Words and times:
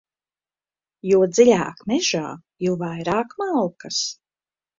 Jo 1.09 1.19
dziļāk 1.37 1.83
mežā, 1.91 2.23
jo 2.69 2.75
vairāk 2.81 3.37
malkas. 3.45 4.01